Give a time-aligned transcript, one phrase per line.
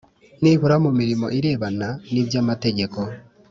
[0.41, 2.99] Nibura mu mirimo irebana n’iby’amategeko